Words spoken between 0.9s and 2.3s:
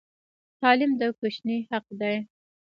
د کوچني حق دی.